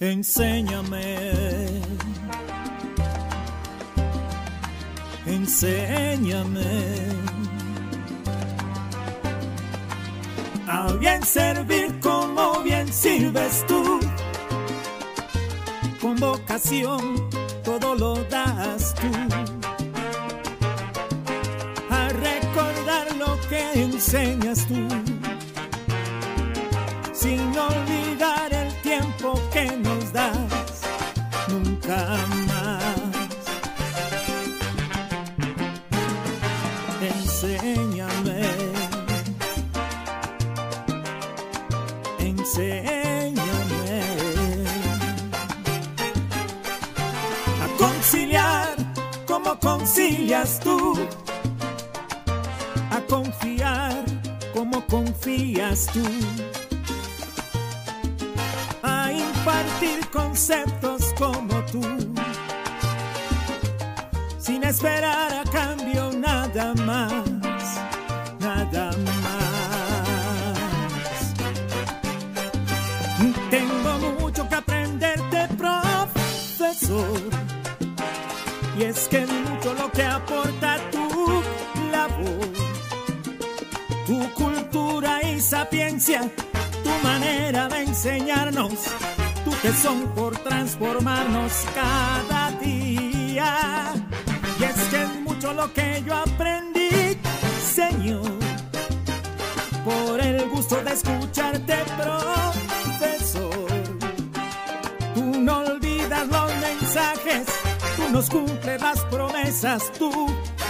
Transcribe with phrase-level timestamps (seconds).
[0.00, 1.82] Enséñame,
[5.26, 6.62] enséñame
[10.68, 13.98] a bien servir como bien sirves tú.
[16.00, 17.28] Con vocación
[17.80, 19.08] todo lo das tú.
[21.90, 24.86] A recordar lo que enseñas tú.
[27.12, 30.82] Sin olvidar el tiempo que nos das.
[31.48, 32.94] Nunca más.
[37.00, 38.40] Enséñame.
[42.18, 43.17] Enséñame
[47.78, 48.74] conciliar
[49.26, 50.98] como concilias tú,
[52.90, 54.04] a confiar
[54.52, 56.02] como confías tú,
[58.82, 61.82] a impartir conceptos como tú,
[64.38, 67.24] sin esperar a cambio nada más,
[68.40, 69.38] nada más.
[73.50, 77.38] Tengo mucho que aprenderte, profesor.
[78.78, 81.42] Y es que es mucho lo que aporta tu
[81.90, 82.48] labor,
[84.06, 86.30] tu cultura y sapiencia,
[86.84, 88.72] tu manera de enseñarnos,
[89.44, 93.92] tu tesón por transformarnos cada día.
[94.60, 97.18] Y es que es mucho lo que yo aprendí,
[97.74, 98.38] Señor
[99.88, 103.68] por el gusto de escucharte, profesor.
[105.14, 107.46] Tú no olvidas los mensajes,
[108.12, 110.10] nos cumples las promesas, tú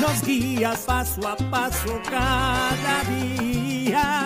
[0.00, 4.17] nos guías paso a paso cada día.